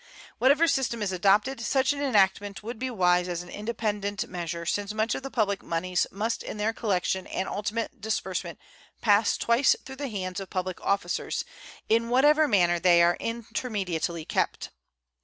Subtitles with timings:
[0.39, 4.95] Whatever system is adopted, such an enactment would be wise as an independent measure, since
[4.95, 8.57] much of the public moneys must in their collection and ultimate disbursement
[8.99, 11.45] pass twice through the hands of public officers,
[11.87, 14.71] in whatever manner they are intermediately kept.